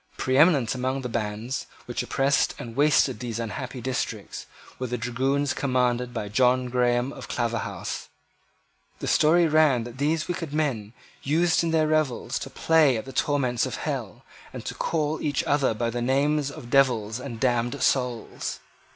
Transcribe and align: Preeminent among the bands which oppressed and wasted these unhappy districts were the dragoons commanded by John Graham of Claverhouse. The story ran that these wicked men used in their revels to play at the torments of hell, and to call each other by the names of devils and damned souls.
Preeminent 0.17 0.73
among 0.73 1.01
the 1.01 1.09
bands 1.09 1.67
which 1.85 2.01
oppressed 2.01 2.55
and 2.57 2.75
wasted 2.75 3.19
these 3.19 3.37
unhappy 3.37 3.81
districts 3.81 4.47
were 4.79 4.87
the 4.87 4.97
dragoons 4.97 5.53
commanded 5.53 6.11
by 6.11 6.27
John 6.27 6.69
Graham 6.69 7.13
of 7.13 7.27
Claverhouse. 7.27 8.09
The 8.97 9.05
story 9.05 9.45
ran 9.47 9.83
that 9.83 9.99
these 9.99 10.27
wicked 10.27 10.53
men 10.55 10.93
used 11.21 11.63
in 11.63 11.69
their 11.69 11.85
revels 11.87 12.39
to 12.39 12.49
play 12.49 12.97
at 12.97 13.05
the 13.05 13.13
torments 13.13 13.67
of 13.67 13.75
hell, 13.75 14.23
and 14.51 14.65
to 14.65 14.73
call 14.73 15.21
each 15.21 15.43
other 15.43 15.75
by 15.75 15.91
the 15.91 16.01
names 16.01 16.49
of 16.49 16.71
devils 16.71 17.19
and 17.19 17.39
damned 17.39 17.79
souls. 17.83 18.59